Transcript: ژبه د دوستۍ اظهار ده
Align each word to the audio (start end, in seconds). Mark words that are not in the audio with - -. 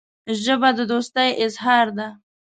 ژبه 0.43 0.69
د 0.77 0.79
دوستۍ 0.91 1.29
اظهار 1.45 1.87
ده 1.97 2.07